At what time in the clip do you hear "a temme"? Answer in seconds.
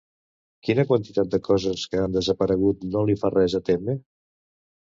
3.63-3.99